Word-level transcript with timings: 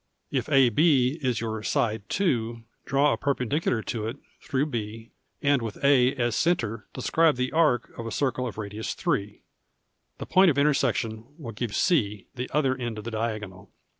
If 0.31 0.49
AH 0.49 0.55
is 0.79 1.41
your 1.41 1.61
side 1.61 2.09
2, 2.09 2.63
draw 2.85 3.13
a 3.13 3.17
perpendicular 3.17 3.83
to 3.83 4.07
it 4.07 4.17
through 4.41 4.65
B, 4.65 5.11
and 5.43 5.61
with 5.61 5.77
A 5.83 6.15
as 6.15 6.35
centre 6.35 6.87
describe 6.91 7.35
the 7.35 7.51
arc 7.51 7.95
of 7.99 8.07
a 8.07 8.11
circle 8.11 8.47
of 8.47 8.57
radius 8.57 8.95
3; 8.95 9.43
the 10.17 10.25
point 10.25 10.49
of 10.49 10.57
intersection 10.57 11.25
will 11.37 11.51
give 11.51 11.75
C, 11.75 12.25
the 12.33 12.49
other 12.51 12.75
end 12.75 12.97
of 12.97 13.03
the 13.03 13.11
diagonal. 13.11 13.69